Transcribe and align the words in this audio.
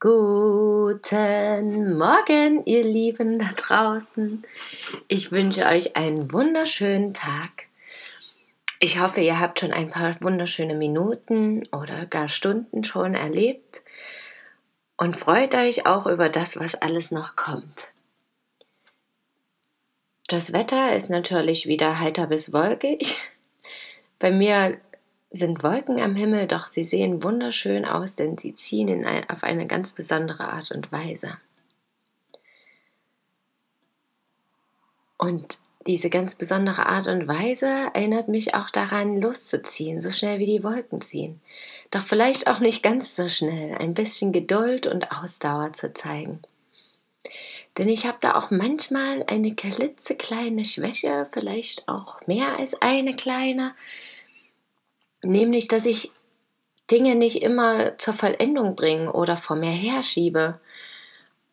Guten 0.00 1.96
Morgen, 1.96 2.66
ihr 2.66 2.82
Lieben 2.82 3.38
da 3.38 3.46
draußen. 3.54 4.42
Ich 5.06 5.30
wünsche 5.30 5.66
euch 5.66 5.94
einen 5.94 6.32
wunderschönen 6.32 7.14
Tag. 7.14 7.68
Ich 8.80 8.98
hoffe, 8.98 9.20
ihr 9.20 9.38
habt 9.38 9.60
schon 9.60 9.72
ein 9.72 9.90
paar 9.90 10.16
wunderschöne 10.22 10.74
Minuten 10.74 11.62
oder 11.70 12.04
gar 12.06 12.26
Stunden 12.26 12.82
schon 12.82 13.14
erlebt 13.14 13.82
und 14.96 15.16
freut 15.16 15.54
euch 15.54 15.86
auch 15.86 16.06
über 16.06 16.28
das, 16.28 16.58
was 16.58 16.74
alles 16.74 17.12
noch 17.12 17.36
kommt. 17.36 17.92
Das 20.32 20.54
Wetter 20.54 20.96
ist 20.96 21.10
natürlich 21.10 21.66
wieder 21.66 22.00
heiter 22.00 22.26
bis 22.26 22.54
wolkig. 22.54 23.18
Bei 24.18 24.30
mir 24.30 24.78
sind 25.30 25.62
Wolken 25.62 26.00
am 26.00 26.16
Himmel, 26.16 26.46
doch 26.46 26.68
sie 26.68 26.84
sehen 26.84 27.22
wunderschön 27.22 27.84
aus, 27.84 28.16
denn 28.16 28.38
sie 28.38 28.54
ziehen 28.54 29.04
ein, 29.04 29.28
auf 29.28 29.42
eine 29.42 29.66
ganz 29.66 29.92
besondere 29.92 30.48
Art 30.48 30.70
und 30.70 30.90
Weise. 30.90 31.36
Und 35.18 35.58
diese 35.86 36.08
ganz 36.08 36.34
besondere 36.34 36.86
Art 36.86 37.08
und 37.08 37.28
Weise 37.28 37.90
erinnert 37.92 38.28
mich 38.28 38.54
auch 38.54 38.70
daran, 38.70 39.20
loszuziehen, 39.20 40.00
so 40.00 40.12
schnell 40.12 40.38
wie 40.38 40.46
die 40.46 40.64
Wolken 40.64 41.02
ziehen. 41.02 41.42
Doch 41.90 42.02
vielleicht 42.02 42.46
auch 42.46 42.60
nicht 42.60 42.82
ganz 42.82 43.16
so 43.16 43.28
schnell, 43.28 43.76
ein 43.76 43.92
bisschen 43.92 44.32
Geduld 44.32 44.86
und 44.86 45.12
Ausdauer 45.12 45.74
zu 45.74 45.92
zeigen. 45.92 46.40
Denn 47.78 47.88
ich 47.88 48.06
habe 48.06 48.18
da 48.20 48.36
auch 48.36 48.50
manchmal 48.50 49.24
eine 49.26 49.54
klitzekleine 49.54 50.64
Schwäche, 50.64 51.26
vielleicht 51.30 51.88
auch 51.88 52.26
mehr 52.26 52.58
als 52.58 52.74
eine 52.82 53.16
kleine, 53.16 53.74
nämlich 55.22 55.68
dass 55.68 55.86
ich 55.86 56.12
Dinge 56.90 57.14
nicht 57.14 57.42
immer 57.42 57.96
zur 57.96 58.12
Vollendung 58.12 58.76
bringe 58.76 59.10
oder 59.12 59.38
vor 59.38 59.56
mir 59.56 59.70
herschiebe 59.70 60.60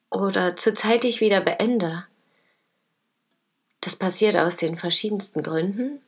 oder 0.09 0.57
zurzeitig 0.57 1.21
wieder 1.21 1.39
beende. 1.39 2.05
Das 3.79 3.95
passiert 3.95 4.35
aus 4.35 4.57
den 4.57 4.75
verschiedensten 4.75 5.41
Gründen. 5.41 6.01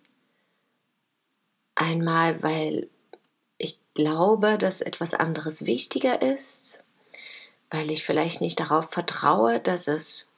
Einmal, 1.75 2.43
weil 2.43 2.89
ich 3.57 3.79
glaube, 3.93 4.57
dass 4.57 4.81
etwas 4.81 5.13
anderes 5.13 5.65
wichtiger 5.65 6.21
ist 6.21 6.80
weil 7.71 7.89
ich 7.89 8.03
vielleicht 8.03 8.41
nicht 8.41 8.59
darauf 8.59 8.91
vertraue, 8.91 9.59
dass 9.59 9.87
es 9.87 10.29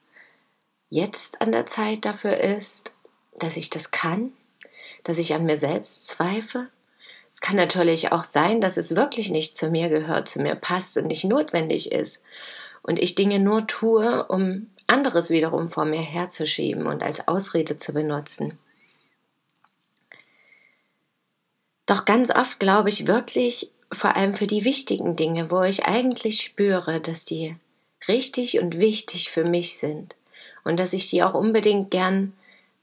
jetzt 0.88 1.42
an 1.42 1.52
der 1.52 1.66
Zeit 1.66 2.04
dafür 2.04 2.38
ist, 2.38 2.94
dass 3.38 3.56
ich 3.56 3.68
das 3.68 3.90
kann, 3.90 4.32
dass 5.02 5.18
ich 5.18 5.34
an 5.34 5.44
mir 5.44 5.58
selbst 5.58 6.06
zweifle. 6.06 6.68
Es 7.30 7.40
kann 7.40 7.56
natürlich 7.56 8.12
auch 8.12 8.22
sein, 8.22 8.60
dass 8.60 8.76
es 8.76 8.94
wirklich 8.94 9.30
nicht 9.30 9.56
zu 9.56 9.68
mir 9.68 9.88
gehört, 9.88 10.28
zu 10.28 10.40
mir 10.40 10.54
passt 10.54 10.96
und 10.96 11.08
nicht 11.08 11.24
notwendig 11.24 11.90
ist 11.90 12.22
und 12.82 13.00
ich 13.00 13.16
Dinge 13.16 13.40
nur 13.40 13.66
tue, 13.66 14.24
um 14.26 14.70
anderes 14.86 15.30
wiederum 15.30 15.70
vor 15.70 15.84
mir 15.84 16.00
herzuschieben 16.00 16.86
und 16.86 17.02
als 17.02 17.26
Ausrede 17.26 17.78
zu 17.78 17.92
benutzen. 17.92 18.58
Doch 21.86 22.04
ganz 22.04 22.30
oft 22.30 22.60
glaube 22.60 22.88
ich 22.88 23.06
wirklich, 23.06 23.70
vor 23.94 24.16
allem 24.16 24.34
für 24.34 24.46
die 24.46 24.64
wichtigen 24.64 25.16
Dinge, 25.16 25.50
wo 25.50 25.62
ich 25.62 25.86
eigentlich 25.86 26.42
spüre, 26.42 27.00
dass 27.00 27.24
die 27.24 27.56
richtig 28.08 28.60
und 28.60 28.78
wichtig 28.78 29.30
für 29.30 29.44
mich 29.44 29.78
sind 29.78 30.16
und 30.64 30.78
dass 30.78 30.92
ich 30.92 31.08
die 31.08 31.22
auch 31.22 31.34
unbedingt 31.34 31.90
gern 31.90 32.32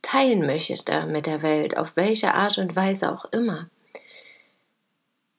teilen 0.01 0.45
möchte 0.45 1.05
mit 1.05 1.27
der 1.27 1.41
Welt, 1.41 1.77
auf 1.77 1.95
welche 1.95 2.33
Art 2.33 2.57
und 2.57 2.75
Weise 2.75 3.11
auch 3.11 3.25
immer. 3.25 3.67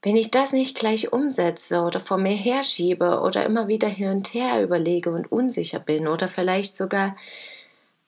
Wenn 0.03 0.17
ich 0.17 0.31
das 0.33 0.53
nicht 0.53 0.77
gleich 0.77 1.13
umsetze 1.13 1.83
oder 1.83 2.01
vor 2.01 2.19
mir 2.19 2.35
herschiebe 2.35 3.21
oder 3.21 3.45
immer 3.45 3.69
wieder 3.69 3.89
hin 3.89 4.11
und 4.11 4.35
her 4.35 4.63
überlege 4.63 5.11
und 5.11 5.31
unsicher 5.31 5.79
bin 5.79 6.09
oder 6.09 6.29
vielleicht 6.29 6.77
sogar 6.77 7.17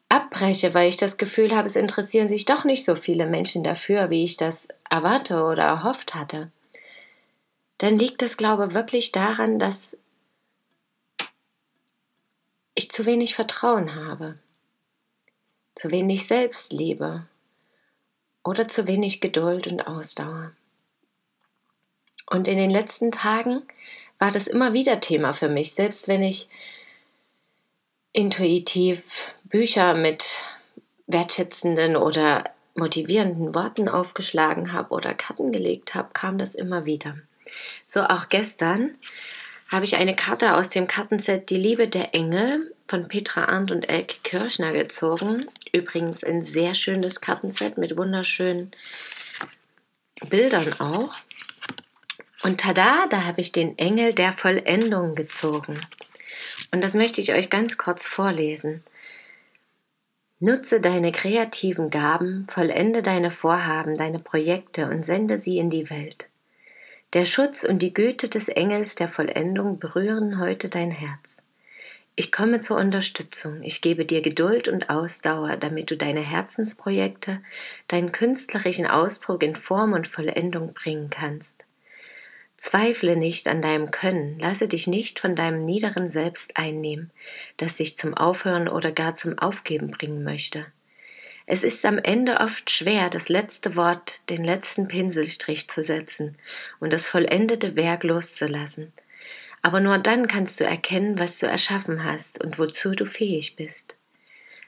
abbreche, 0.09 0.75
weil 0.75 0.89
ich 0.89 0.97
das 0.97 1.19
Gefühl 1.19 1.55
habe, 1.55 1.67
es 1.67 1.77
interessieren 1.77 2.29
sich 2.29 2.45
doch 2.45 2.65
nicht 2.65 2.85
so 2.85 2.97
viele 2.97 3.27
Menschen 3.27 3.63
dafür, 3.63 4.11
wie 4.11 4.25
ich 4.25 4.37
das 4.37 4.69
erwarte 4.91 5.45
oder 5.45 5.63
erhofft 5.63 6.15
hatte, 6.15 6.51
dann 7.79 7.99
liegt 7.99 8.23
das, 8.23 8.37
glaube 8.37 8.67
ich, 8.69 8.75
wirklich 8.75 9.13
daran, 9.13 9.59
dass 9.59 9.97
ich 12.75 12.91
zu 12.91 13.07
wenig 13.07 13.35
Vertrauen 13.35 13.95
habe, 13.95 14.39
zu 15.75 15.91
wenig 15.91 16.27
Selbstliebe 16.27 17.27
oder 18.45 18.69
zu 18.69 18.87
wenig 18.87 19.21
Geduld 19.21 19.67
und 19.67 19.87
Ausdauer. 19.87 20.53
Und 22.31 22.49
in 22.49 22.57
den 22.57 22.71
letzten 22.71 23.13
Tagen 23.13 23.63
war 24.19 24.31
das 24.31 24.47
immer 24.47 24.73
wieder 24.73 25.01
Thema 25.01 25.33
für 25.33 25.49
mich, 25.49 25.75
selbst 25.75 26.09
wenn 26.09 26.23
ich 26.23 26.49
intuitiv 28.13 29.35
Bücher 29.45 29.95
mit 29.95 30.37
wertschätzenden 31.07 31.97
oder 31.97 32.45
motivierenden 32.75 33.55
Worten 33.55 33.89
aufgeschlagen 33.89 34.73
habe 34.73 34.95
oder 34.95 35.15
Karten 35.15 35.53
gelegt 35.53 35.95
habe, 35.95 36.11
kam 36.13 36.39
das 36.39 36.55
immer 36.55 36.85
wieder. 36.85 37.19
So 37.87 38.03
auch 38.03 38.29
gestern 38.29 38.97
habe 39.71 39.85
ich 39.85 39.97
eine 39.97 40.15
Karte 40.15 40.55
aus 40.55 40.71
dem 40.71 40.87
Kartenset 40.87 41.51
Die 41.51 41.57
Liebe 41.57 41.89
der 41.89 42.15
Engel 42.15 42.73
von 42.87 43.09
Petra 43.09 43.47
Arndt 43.47 43.73
und 43.73 43.89
Elke 43.89 44.17
Kirchner 44.23 44.73
gezogen. 44.73 45.47
Übrigens 45.73 46.23
ein 46.23 46.45
sehr 46.45 46.75
schönes 46.75 47.21
Kartenset 47.21 47.79
mit 47.79 47.97
wunderschönen 47.97 48.73
Bildern 50.29 50.81
auch. 50.81 51.15
Und 52.43 52.61
tada, 52.61 53.07
da 53.09 53.25
habe 53.25 53.41
ich 53.41 53.53
den 53.53 53.79
Engel 53.79 54.13
der 54.13 54.33
Vollendung 54.33 55.15
gezogen. 55.15 55.81
Und 56.71 56.85
das 56.85 56.95
möchte 56.95 57.21
ich 57.21 57.33
euch 57.33 57.49
ganz 57.49 57.79
kurz 57.79 58.07
vorlesen. 58.07 58.85
Nutze 60.41 60.81
deine 60.81 61.11
kreativen 61.11 61.89
Gaben, 61.91 62.47
vollende 62.49 63.01
deine 63.01 63.31
Vorhaben, 63.31 63.97
deine 63.97 64.19
Projekte 64.19 64.87
und 64.87 65.05
sende 65.05 65.39
sie 65.39 65.59
in 65.59 65.71
die 65.71 65.89
Welt. 65.89 66.29
Der 67.15 67.27
Schutz 67.27 67.63
und 67.63 67.79
die 67.79 67.95
Güte 67.95 68.29
des 68.29 68.49
Engels 68.49 68.97
der 68.97 69.07
Vollendung 69.07 69.79
berühren 69.79 70.41
heute 70.41 70.69
dein 70.69 70.91
Herz. 70.91 71.45
Ich 72.17 72.33
komme 72.33 72.61
zur 72.61 72.77
Unterstützung. 72.77 73.63
Ich 73.63 73.81
gebe 73.81 74.05
dir 74.05 74.21
Geduld 74.21 74.67
und 74.67 74.91
Ausdauer, 74.91 75.57
damit 75.57 75.93
du 75.93 75.97
deine 75.97 76.23
Herzensprojekte, 76.23 77.41
deinen 77.87 78.11
künstlerischen 78.11 78.89
Ausdruck 78.89 79.45
in 79.45 79.55
Form 79.55 79.93
und 79.93 80.09
Vollendung 80.09 80.75
bringen 80.75 81.09
kannst. 81.09 81.65
Zweifle 82.57 83.15
nicht 83.15 83.47
an 83.47 83.63
deinem 83.63 83.93
Können, 83.93 84.41
lasse 84.41 84.67
dich 84.67 84.89
nicht 84.89 85.21
von 85.21 85.37
deinem 85.37 85.65
niederen 85.65 86.11
Selbst 86.11 86.57
einnehmen, 86.57 87.13
das 87.59 87.77
dich 87.77 87.97
zum 87.97 88.15
Aufhören 88.15 88.67
oder 88.67 88.91
gar 88.91 89.15
zum 89.15 89.39
Aufgeben 89.39 89.93
bringen 89.93 90.25
möchte. 90.25 90.67
Es 91.47 91.63
ist 91.63 91.85
am 91.85 91.99
Ende 91.99 92.39
oft 92.41 92.71
schwer, 92.71 93.11
das 93.11 93.29
letzte 93.29 93.77
Wort, 93.77 94.29
den 94.31 94.45
letzten 94.45 94.89
Pinselstrich 94.89 95.69
zu 95.69 95.85
setzen 95.85 96.37
und 96.81 96.91
das 96.93 97.07
vollendete 97.07 97.77
Werk 97.77 98.03
loszulassen. 98.03 98.93
Aber 99.61 99.81
nur 99.81 99.99
dann 99.99 100.27
kannst 100.27 100.61
du 100.61 100.65
erkennen, 100.65 101.19
was 101.19 101.39
du 101.39 101.47
erschaffen 101.47 102.05
hast 102.05 102.43
und 102.43 102.59
wozu 102.59 102.93
du 102.93 103.07
fähig 103.07 103.57
bist. 103.57 103.97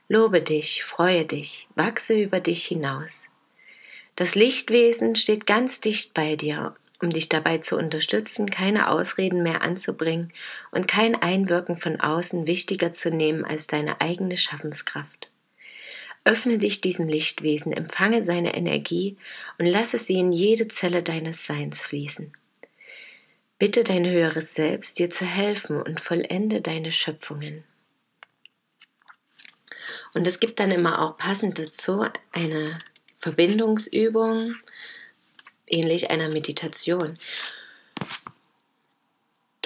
Lobe 0.09 0.43
dich, 0.43 0.85
freue 0.85 1.25
dich, 1.25 1.67
wachse 1.75 2.21
über 2.21 2.41
dich 2.41 2.67
hinaus. 2.67 3.29
Das 4.15 4.35
Lichtwesen 4.35 5.17
steht 5.17 5.47
ganz 5.47 5.81
dicht 5.81 6.15
bei 6.15 6.37
dir, 6.37 6.75
um 7.03 7.11
dich 7.11 7.29
dabei 7.29 7.59
zu 7.59 7.77
unterstützen, 7.77 8.51
keine 8.51 8.89
Ausreden 8.91 9.43
mehr 9.43 9.63
anzubringen 9.63 10.33
und 10.71 10.89
kein 10.89 11.15
Einwirken 11.15 11.77
von 11.77 12.01
außen 12.01 12.47
wichtiger 12.47 12.93
zu 12.93 13.11
nehmen 13.11 13.45
als 13.45 13.67
deine 13.67 14.01
eigene 14.01 14.37
Schaffenskraft. 14.37 15.31
Öffne 16.27 16.59
dich 16.59 16.81
diesem 16.81 17.07
Lichtwesen, 17.07 17.73
empfange 17.73 18.25
seine 18.25 18.57
Energie 18.57 19.17
und 19.59 19.67
lasse 19.67 19.97
sie 19.97 20.19
in 20.19 20.33
jede 20.33 20.67
Zelle 20.67 21.05
deines 21.05 21.47
Seins 21.47 21.81
fließen. 21.81 22.33
Bitte 23.61 23.85
dein 23.85 24.05
höheres 24.05 24.53
Selbst, 24.53 24.99
dir 24.99 25.09
zu 25.09 25.25
helfen 25.25 25.81
und 25.81 26.01
vollende 26.01 26.63
deine 26.63 26.91
Schöpfungen. 26.91 27.63
Und 30.15 30.27
es 30.27 30.41
gibt 30.41 30.59
dann 30.59 30.73
immer 30.73 31.01
auch 31.01 31.17
passend 31.17 31.61
dazu 31.61 32.05
eine 32.33 32.81
Verbindungsübung, 33.19 34.57
ähnlich 35.69 36.11
einer 36.11 36.29
Meditation. 36.29 37.19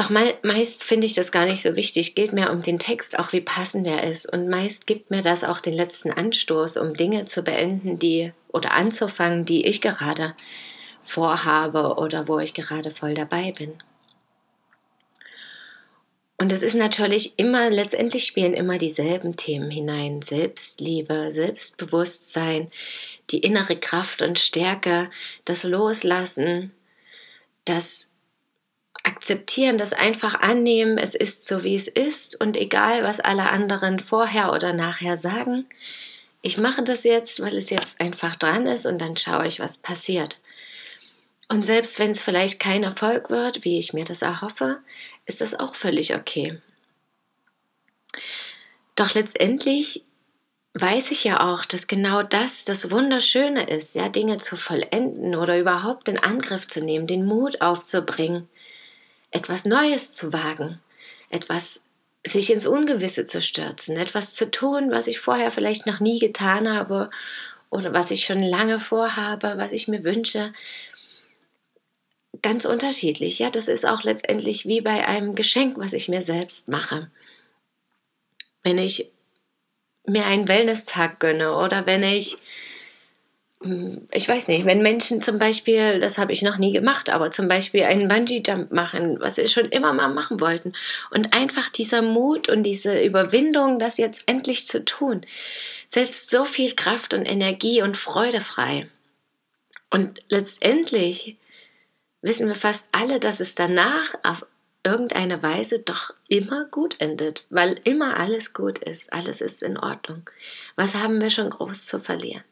Doch 0.00 0.08
meist 0.08 0.82
finde 0.82 1.06
ich 1.06 1.12
das 1.12 1.30
gar 1.30 1.44
nicht 1.44 1.60
so 1.60 1.76
wichtig. 1.76 2.14
Geht 2.14 2.32
mir 2.32 2.50
um 2.52 2.62
den 2.62 2.78
Text, 2.78 3.18
auch 3.18 3.34
wie 3.34 3.42
passend 3.42 3.86
er 3.86 4.04
ist. 4.04 4.24
Und 4.24 4.48
meist 4.48 4.86
gibt 4.86 5.10
mir 5.10 5.20
das 5.20 5.44
auch 5.44 5.60
den 5.60 5.74
letzten 5.74 6.10
Anstoß, 6.10 6.78
um 6.78 6.94
Dinge 6.94 7.26
zu 7.26 7.42
beenden, 7.42 7.98
die 7.98 8.32
oder 8.48 8.72
anzufangen, 8.72 9.44
die 9.44 9.66
ich 9.66 9.82
gerade 9.82 10.34
vorhabe 11.02 11.96
oder 11.98 12.28
wo 12.28 12.38
ich 12.38 12.54
gerade 12.54 12.90
voll 12.90 13.12
dabei 13.12 13.52
bin. 13.52 13.76
Und 16.38 16.50
es 16.50 16.62
ist 16.62 16.76
natürlich 16.76 17.38
immer, 17.38 17.68
letztendlich 17.68 18.24
spielen 18.24 18.54
immer 18.54 18.78
dieselben 18.78 19.36
Themen 19.36 19.70
hinein. 19.70 20.22
Selbstliebe, 20.22 21.30
Selbstbewusstsein, 21.30 22.70
die 23.28 23.40
innere 23.40 23.76
Kraft 23.76 24.22
und 24.22 24.38
Stärke, 24.38 25.10
das 25.44 25.62
Loslassen, 25.62 26.72
das 27.66 28.09
Akzeptieren, 29.02 29.78
das 29.78 29.92
einfach 29.92 30.40
annehmen, 30.40 30.98
es 30.98 31.14
ist 31.14 31.46
so, 31.46 31.64
wie 31.64 31.74
es 31.74 31.88
ist 31.88 32.38
und 32.40 32.56
egal, 32.56 33.02
was 33.02 33.20
alle 33.20 33.50
anderen 33.50 33.98
vorher 33.98 34.52
oder 34.52 34.72
nachher 34.72 35.16
sagen, 35.16 35.66
ich 36.42 36.58
mache 36.58 36.82
das 36.82 37.04
jetzt, 37.04 37.40
weil 37.40 37.56
es 37.56 37.70
jetzt 37.70 38.00
einfach 38.00 38.36
dran 38.36 38.66
ist 38.66 38.86
und 38.86 38.98
dann 38.98 39.16
schaue 39.16 39.46
ich, 39.46 39.60
was 39.60 39.78
passiert. 39.78 40.38
Und 41.48 41.64
selbst 41.64 41.98
wenn 41.98 42.12
es 42.12 42.22
vielleicht 42.22 42.60
kein 42.60 42.84
Erfolg 42.84 43.28
wird, 43.28 43.64
wie 43.64 43.78
ich 43.78 43.92
mir 43.92 44.04
das 44.04 44.22
erhoffe, 44.22 44.78
ist 45.26 45.40
das 45.40 45.58
auch 45.58 45.74
völlig 45.74 46.14
okay. 46.14 46.60
Doch 48.94 49.14
letztendlich 49.14 50.04
weiß 50.74 51.10
ich 51.10 51.24
ja 51.24 51.50
auch, 51.50 51.64
dass 51.64 51.86
genau 51.86 52.22
das 52.22 52.64
das 52.64 52.90
Wunderschöne 52.90 53.68
ist, 53.68 53.94
ja, 53.94 54.08
Dinge 54.08 54.38
zu 54.38 54.56
vollenden 54.56 55.34
oder 55.34 55.58
überhaupt 55.58 56.08
in 56.08 56.18
Angriff 56.18 56.68
zu 56.68 56.80
nehmen, 56.80 57.06
den 57.06 57.26
Mut 57.26 57.60
aufzubringen, 57.60 58.48
etwas 59.30 59.64
Neues 59.64 60.14
zu 60.14 60.32
wagen, 60.32 60.80
etwas 61.30 61.84
sich 62.26 62.52
ins 62.52 62.66
Ungewisse 62.66 63.26
zu 63.26 63.40
stürzen, 63.40 63.96
etwas 63.96 64.34
zu 64.34 64.50
tun, 64.50 64.90
was 64.90 65.06
ich 65.06 65.20
vorher 65.20 65.50
vielleicht 65.50 65.86
noch 65.86 66.00
nie 66.00 66.18
getan 66.18 66.68
habe 66.68 67.10
oder 67.70 67.92
was 67.92 68.10
ich 68.10 68.24
schon 68.24 68.42
lange 68.42 68.78
vorhabe, 68.78 69.54
was 69.56 69.72
ich 69.72 69.88
mir 69.88 70.04
wünsche, 70.04 70.52
ganz 72.42 72.64
unterschiedlich. 72.64 73.38
Ja, 73.38 73.50
das 73.50 73.68
ist 73.68 73.86
auch 73.86 74.02
letztendlich 74.02 74.66
wie 74.66 74.80
bei 74.80 75.06
einem 75.06 75.34
Geschenk, 75.34 75.78
was 75.78 75.92
ich 75.92 76.08
mir 76.08 76.22
selbst 76.22 76.68
mache. 76.68 77.10
Wenn 78.62 78.78
ich 78.78 79.10
mir 80.06 80.26
einen 80.26 80.48
Wellness-Tag 80.48 81.20
gönne 81.20 81.56
oder 81.56 81.86
wenn 81.86 82.02
ich, 82.02 82.36
ich 83.62 84.26
weiß 84.26 84.48
nicht, 84.48 84.64
wenn 84.64 84.80
Menschen 84.80 85.20
zum 85.20 85.36
Beispiel, 85.36 85.98
das 85.98 86.16
habe 86.16 86.32
ich 86.32 86.40
noch 86.40 86.56
nie 86.56 86.72
gemacht, 86.72 87.10
aber 87.10 87.30
zum 87.30 87.46
Beispiel 87.46 87.82
einen 87.82 88.08
Bungee-Jump 88.08 88.72
machen, 88.72 89.20
was 89.20 89.34
sie 89.34 89.48
schon 89.48 89.66
immer 89.66 89.92
mal 89.92 90.08
machen 90.08 90.40
wollten 90.40 90.72
und 91.10 91.34
einfach 91.34 91.68
dieser 91.68 92.00
Mut 92.00 92.48
und 92.48 92.62
diese 92.62 93.02
Überwindung, 93.02 93.78
das 93.78 93.98
jetzt 93.98 94.22
endlich 94.24 94.66
zu 94.66 94.82
tun, 94.82 95.26
setzt 95.90 96.30
so 96.30 96.46
viel 96.46 96.74
Kraft 96.74 97.12
und 97.12 97.26
Energie 97.26 97.82
und 97.82 97.98
Freude 97.98 98.40
frei. 98.40 98.88
Und 99.90 100.22
letztendlich 100.30 101.36
wissen 102.22 102.48
wir 102.48 102.54
fast 102.54 102.88
alle, 102.92 103.20
dass 103.20 103.40
es 103.40 103.54
danach 103.54 104.14
auf 104.22 104.46
irgendeine 104.84 105.42
Weise 105.42 105.80
doch 105.80 106.14
immer 106.28 106.64
gut 106.64 106.98
endet, 106.98 107.44
weil 107.50 107.78
immer 107.84 108.18
alles 108.18 108.54
gut 108.54 108.78
ist, 108.78 109.12
alles 109.12 109.42
ist 109.42 109.62
in 109.62 109.76
Ordnung. 109.76 110.30
Was 110.76 110.94
haben 110.94 111.20
wir 111.20 111.28
schon 111.28 111.50
groß 111.50 111.84
zu 111.84 112.00
verlieren? 112.00 112.42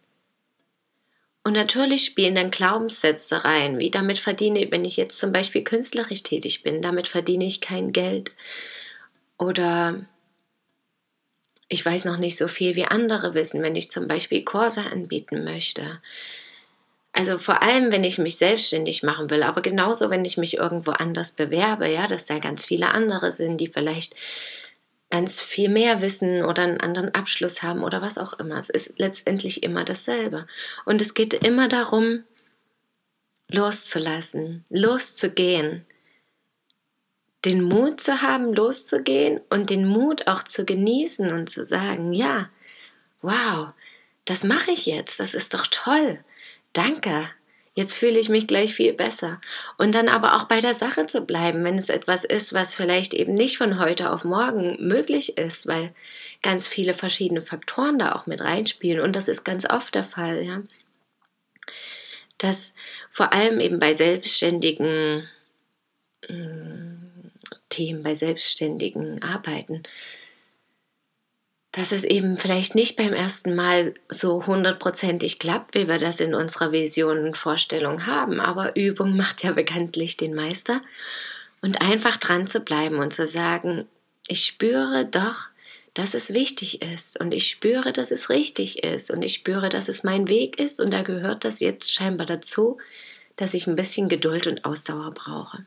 Und 1.48 1.54
natürlich 1.54 2.04
spielen 2.04 2.34
dann 2.34 2.50
Glaubenssätze 2.50 3.42
rein, 3.42 3.78
wie 3.78 3.90
damit 3.90 4.18
verdiene, 4.18 4.70
wenn 4.70 4.84
ich 4.84 4.98
jetzt 4.98 5.18
zum 5.18 5.32
Beispiel 5.32 5.64
künstlerisch 5.64 6.22
tätig 6.22 6.62
bin, 6.62 6.82
damit 6.82 7.06
verdiene 7.06 7.46
ich 7.46 7.62
kein 7.62 7.90
Geld. 7.92 8.32
Oder 9.38 10.04
ich 11.70 11.82
weiß 11.82 12.04
noch 12.04 12.18
nicht 12.18 12.36
so 12.36 12.48
viel 12.48 12.76
wie 12.76 12.84
andere 12.84 13.32
wissen, 13.32 13.62
wenn 13.62 13.76
ich 13.76 13.90
zum 13.90 14.06
Beispiel 14.06 14.44
Kurse 14.44 14.80
anbieten 14.80 15.42
möchte. 15.42 16.02
Also 17.12 17.38
vor 17.38 17.62
allem, 17.62 17.92
wenn 17.92 18.04
ich 18.04 18.18
mich 18.18 18.36
selbstständig 18.36 19.02
machen 19.02 19.30
will, 19.30 19.42
aber 19.42 19.62
genauso, 19.62 20.10
wenn 20.10 20.26
ich 20.26 20.36
mich 20.36 20.58
irgendwo 20.58 20.90
anders 20.90 21.32
bewerbe, 21.32 21.88
ja, 21.88 22.06
dass 22.06 22.26
da 22.26 22.40
ganz 22.40 22.66
viele 22.66 22.88
andere 22.90 23.32
sind, 23.32 23.58
die 23.58 23.68
vielleicht 23.68 24.14
ganz 25.10 25.40
viel 25.40 25.68
mehr 25.68 26.02
wissen 26.02 26.44
oder 26.44 26.62
einen 26.62 26.80
anderen 26.80 27.14
Abschluss 27.14 27.62
haben 27.62 27.82
oder 27.82 28.02
was 28.02 28.18
auch 28.18 28.34
immer. 28.34 28.58
Es 28.58 28.70
ist 28.70 28.98
letztendlich 28.98 29.62
immer 29.62 29.84
dasselbe. 29.84 30.46
Und 30.84 31.00
es 31.00 31.14
geht 31.14 31.34
immer 31.34 31.68
darum, 31.68 32.24
loszulassen, 33.48 34.64
loszugehen, 34.68 35.86
den 37.44 37.62
Mut 37.62 38.00
zu 38.00 38.20
haben, 38.20 38.52
loszugehen 38.52 39.40
und 39.48 39.70
den 39.70 39.86
Mut 39.86 40.26
auch 40.26 40.42
zu 40.42 40.64
genießen 40.64 41.32
und 41.32 41.48
zu 41.48 41.64
sagen, 41.64 42.12
ja, 42.12 42.50
wow, 43.22 43.68
das 44.26 44.44
mache 44.44 44.72
ich 44.72 44.84
jetzt, 44.84 45.20
das 45.20 45.34
ist 45.34 45.54
doch 45.54 45.66
toll 45.68 46.22
danke, 46.78 47.28
jetzt 47.78 47.94
fühle 47.94 48.18
ich 48.18 48.28
mich 48.28 48.48
gleich 48.48 48.74
viel 48.74 48.92
besser. 48.92 49.40
Und 49.76 49.94
dann 49.94 50.08
aber 50.08 50.34
auch 50.34 50.44
bei 50.46 50.60
der 50.60 50.74
Sache 50.74 51.06
zu 51.06 51.20
bleiben, 51.20 51.62
wenn 51.62 51.78
es 51.78 51.90
etwas 51.90 52.24
ist, 52.24 52.52
was 52.52 52.74
vielleicht 52.74 53.14
eben 53.14 53.34
nicht 53.34 53.56
von 53.56 53.78
heute 53.78 54.10
auf 54.10 54.24
morgen 54.24 54.76
möglich 54.80 55.38
ist, 55.38 55.68
weil 55.68 55.94
ganz 56.42 56.66
viele 56.66 56.92
verschiedene 56.92 57.40
Faktoren 57.40 57.96
da 58.00 58.16
auch 58.16 58.26
mit 58.26 58.40
reinspielen. 58.40 59.00
Und 59.00 59.14
das 59.14 59.28
ist 59.28 59.44
ganz 59.44 59.64
oft 59.64 59.94
der 59.94 60.02
Fall, 60.02 60.42
ja. 60.42 60.62
Dass 62.36 62.74
vor 63.10 63.32
allem 63.32 63.60
eben 63.60 63.78
bei 63.78 63.94
selbstständigen 63.94 65.28
äh, 66.22 66.34
Themen, 67.68 68.02
bei 68.02 68.16
selbstständigen 68.16 69.22
Arbeiten, 69.22 69.84
dass 71.72 71.92
es 71.92 72.04
eben 72.04 72.38
vielleicht 72.38 72.74
nicht 72.74 72.96
beim 72.96 73.12
ersten 73.12 73.54
Mal 73.54 73.92
so 74.08 74.46
hundertprozentig 74.46 75.38
klappt, 75.38 75.74
wie 75.74 75.86
wir 75.86 75.98
das 75.98 76.20
in 76.20 76.34
unserer 76.34 76.72
Vision 76.72 77.18
und 77.18 77.36
Vorstellung 77.36 78.06
haben. 78.06 78.40
Aber 78.40 78.74
Übung 78.76 79.16
macht 79.16 79.44
ja 79.44 79.52
bekanntlich 79.52 80.16
den 80.16 80.34
Meister. 80.34 80.80
Und 81.60 81.82
einfach 81.82 82.16
dran 82.16 82.46
zu 82.46 82.60
bleiben 82.60 82.98
und 82.98 83.12
zu 83.12 83.26
sagen, 83.26 83.86
ich 84.28 84.44
spüre 84.44 85.06
doch, 85.06 85.48
dass 85.94 86.14
es 86.14 86.32
wichtig 86.32 86.82
ist 86.82 87.18
und 87.18 87.32
ich 87.32 87.48
spüre, 87.48 87.92
dass 87.92 88.12
es 88.12 88.30
richtig 88.30 88.84
ist 88.84 89.10
und 89.10 89.22
ich 89.22 89.34
spüre, 89.34 89.68
dass 89.68 89.88
es 89.88 90.04
mein 90.04 90.28
Weg 90.28 90.60
ist 90.60 90.80
und 90.80 90.92
da 90.92 91.02
gehört 91.02 91.44
das 91.44 91.58
jetzt 91.58 91.92
scheinbar 91.92 92.26
dazu, 92.26 92.78
dass 93.34 93.54
ich 93.54 93.66
ein 93.66 93.74
bisschen 93.74 94.08
Geduld 94.08 94.46
und 94.46 94.64
Ausdauer 94.64 95.10
brauche. 95.10 95.66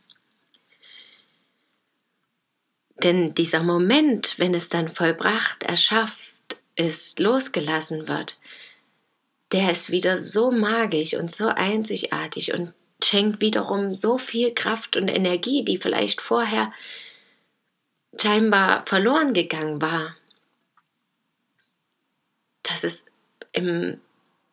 Denn 3.03 3.33
dieser 3.33 3.63
Moment, 3.63 4.37
wenn 4.37 4.53
es 4.53 4.69
dann 4.69 4.89
vollbracht, 4.89 5.63
erschafft 5.63 6.35
ist, 6.75 7.19
losgelassen 7.19 8.07
wird, 8.07 8.37
der 9.51 9.71
ist 9.71 9.91
wieder 9.91 10.17
so 10.17 10.51
magisch 10.51 11.13
und 11.15 11.31
so 11.31 11.47
einzigartig 11.47 12.53
und 12.53 12.73
schenkt 13.03 13.41
wiederum 13.41 13.93
so 13.93 14.17
viel 14.17 14.53
Kraft 14.53 14.95
und 14.95 15.07
Energie, 15.07 15.65
die 15.65 15.77
vielleicht 15.77 16.21
vorher 16.21 16.71
scheinbar 18.19 18.83
verloren 18.83 19.33
gegangen 19.33 19.81
war, 19.81 20.15
dass 22.63 22.83
es 22.83 23.05
im 23.51 23.99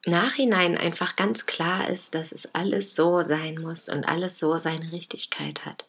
Nachhinein 0.06 0.78
einfach 0.78 1.16
ganz 1.16 1.46
klar 1.46 1.88
ist, 1.88 2.14
dass 2.14 2.32
es 2.32 2.54
alles 2.54 2.94
so 2.94 3.22
sein 3.22 3.60
muss 3.60 3.88
und 3.88 4.08
alles 4.08 4.38
so 4.38 4.56
seine 4.58 4.90
Richtigkeit 4.92 5.64
hat. 5.64 5.87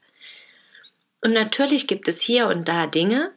Und 1.22 1.34
natürlich 1.34 1.88
gibt 1.88 2.08
es 2.08 2.22
hier 2.22 2.48
und 2.48 2.68
da 2.68 2.88
Dinge, 2.88 3.32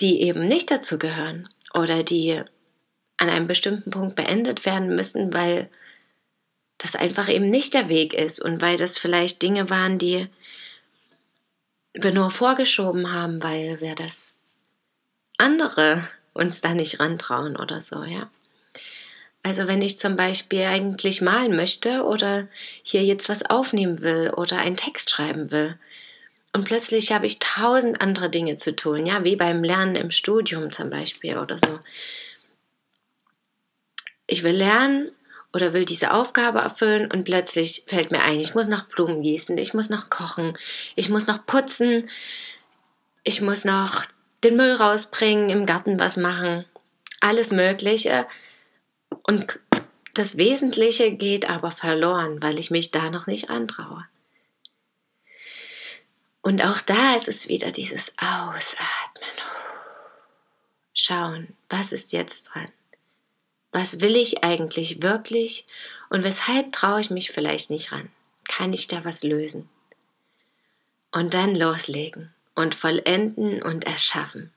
die 0.00 0.22
eben 0.22 0.46
nicht 0.46 0.70
dazu 0.70 0.98
gehören 0.98 1.48
oder 1.74 2.02
die 2.02 2.42
an 3.18 3.30
einem 3.30 3.46
bestimmten 3.46 3.90
Punkt 3.90 4.16
beendet 4.16 4.66
werden 4.66 4.94
müssen, 4.94 5.32
weil 5.32 5.70
das 6.78 6.96
einfach 6.96 7.28
eben 7.28 7.48
nicht 7.48 7.74
der 7.74 7.88
Weg 7.88 8.12
ist 8.12 8.40
und 8.40 8.60
weil 8.60 8.76
das 8.76 8.98
vielleicht 8.98 9.42
Dinge 9.42 9.70
waren, 9.70 9.98
die 9.98 10.28
wir 11.94 12.12
nur 12.12 12.30
vorgeschoben 12.30 13.12
haben, 13.12 13.42
weil 13.42 13.80
wir 13.80 13.94
das 13.94 14.36
andere 15.38 16.06
uns 16.34 16.60
da 16.60 16.74
nicht 16.74 17.00
rantrauen 17.00 17.56
oder 17.56 17.80
so, 17.80 18.04
ja. 18.04 18.30
Also 19.42 19.68
wenn 19.68 19.80
ich 19.80 19.98
zum 19.98 20.16
Beispiel 20.16 20.62
eigentlich 20.62 21.20
malen 21.20 21.54
möchte 21.54 22.02
oder 22.02 22.48
hier 22.82 23.04
jetzt 23.04 23.28
was 23.28 23.44
aufnehmen 23.44 24.02
will 24.02 24.32
oder 24.36 24.58
einen 24.58 24.76
Text 24.76 25.10
schreiben 25.10 25.50
will, 25.52 25.78
und 26.56 26.64
plötzlich 26.64 27.12
habe 27.12 27.26
ich 27.26 27.38
tausend 27.38 28.00
andere 28.00 28.30
Dinge 28.30 28.56
zu 28.56 28.74
tun, 28.74 29.04
ja, 29.04 29.24
wie 29.24 29.36
beim 29.36 29.62
Lernen 29.62 29.94
im 29.94 30.10
Studium 30.10 30.72
zum 30.72 30.88
Beispiel 30.88 31.36
oder 31.36 31.58
so. 31.58 31.80
Ich 34.26 34.42
will 34.42 34.56
lernen 34.56 35.10
oder 35.52 35.74
will 35.74 35.84
diese 35.84 36.14
Aufgabe 36.14 36.60
erfüllen 36.60 37.10
und 37.12 37.24
plötzlich 37.24 37.84
fällt 37.86 38.10
mir 38.10 38.22
ein, 38.22 38.40
ich 38.40 38.54
muss 38.54 38.68
noch 38.68 38.84
Blumen 38.84 39.20
gießen, 39.20 39.58
ich 39.58 39.74
muss 39.74 39.90
noch 39.90 40.08
kochen, 40.08 40.56
ich 40.94 41.10
muss 41.10 41.26
noch 41.26 41.44
putzen, 41.44 42.08
ich 43.22 43.42
muss 43.42 43.66
noch 43.66 44.06
den 44.42 44.56
Müll 44.56 44.76
rausbringen, 44.76 45.50
im 45.50 45.66
Garten 45.66 46.00
was 46.00 46.16
machen, 46.16 46.64
alles 47.20 47.52
Mögliche. 47.52 48.26
Und 49.24 49.60
das 50.14 50.38
Wesentliche 50.38 51.12
geht 51.12 51.50
aber 51.50 51.70
verloren, 51.70 52.42
weil 52.42 52.58
ich 52.58 52.70
mich 52.70 52.92
da 52.92 53.10
noch 53.10 53.26
nicht 53.26 53.50
antraue. 53.50 54.06
Und 56.46 56.62
auch 56.62 56.80
da 56.80 57.16
ist 57.16 57.26
es 57.26 57.48
wieder 57.48 57.72
dieses 57.72 58.12
Ausatmen. 58.18 59.34
Schauen, 60.94 61.48
was 61.68 61.90
ist 61.90 62.12
jetzt 62.12 62.44
dran? 62.44 62.68
Was 63.72 64.00
will 64.00 64.14
ich 64.14 64.44
eigentlich 64.44 65.02
wirklich 65.02 65.66
und 66.08 66.22
weshalb 66.22 66.70
traue 66.70 67.00
ich 67.00 67.10
mich 67.10 67.32
vielleicht 67.32 67.70
nicht 67.70 67.90
ran? 67.90 68.10
Kann 68.48 68.72
ich 68.72 68.86
da 68.86 69.04
was 69.04 69.24
lösen? 69.24 69.68
Und 71.10 71.34
dann 71.34 71.56
loslegen 71.56 72.32
und 72.54 72.76
vollenden 72.76 73.60
und 73.60 73.84
erschaffen. 73.84 74.52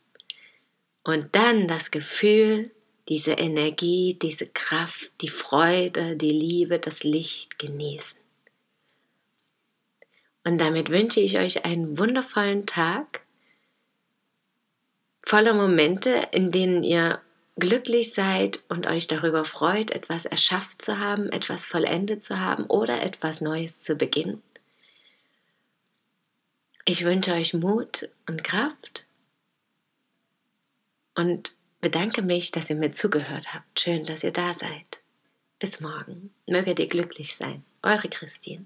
Und 1.03 1.36
dann 1.36 1.67
das 1.67 1.89
Gefühl, 1.89 2.69
diese 3.08 3.31
Energie, 3.31 4.15
diese 4.22 4.46
Kraft, 4.46 5.12
die 5.22 5.27
Freude, 5.27 6.15
die 6.15 6.29
Liebe, 6.29 6.77
das 6.77 7.03
Licht 7.03 7.58
genießen. 7.58 8.19
Und 10.43 10.60
damit 10.60 10.89
wünsche 10.89 11.19
ich 11.19 11.38
euch 11.38 11.65
einen 11.65 11.98
wundervollen 11.98 12.65
Tag 12.65 13.22
voller 15.22 15.53
Momente, 15.53 16.27
in 16.31 16.51
denen 16.51 16.84
ihr 16.84 17.22
glücklich 17.60 18.13
seid 18.13 18.60
und 18.69 18.88
euch 18.88 19.08
darüber 19.08 19.46
freut, 19.46 19.91
etwas 19.91 20.25
erschafft 20.25 20.81
zu 20.81 20.98
haben, 20.98 21.29
etwas 21.29 21.65
vollendet 21.65 22.24
zu 22.24 22.39
haben 22.39 22.65
oder 22.65 23.01
etwas 23.03 23.41
Neues 23.41 23.79
zu 23.79 23.96
beginnen. 23.96 24.41
Ich 26.86 27.03
wünsche 27.03 27.34
euch 27.34 27.53
Mut 27.53 28.10
und 28.27 28.43
Kraft 28.43 29.05
und 31.15 31.51
bedanke 31.81 32.22
mich, 32.22 32.51
dass 32.51 32.69
ihr 32.69 32.75
mir 32.75 32.93
zugehört 32.93 33.53
habt. 33.53 33.79
Schön, 33.79 34.05
dass 34.05 34.24
ihr 34.24 34.31
da 34.31 34.53
seid. 34.53 35.00
Bis 35.60 35.81
morgen. 35.81 36.34
Möget 36.50 36.79
ihr 36.79 36.88
glücklich 36.88 37.36
sein. 37.36 37.63
Eure 37.84 38.10
Christine. 38.10 38.65